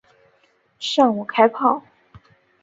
[0.79, 1.83] 向我开炮！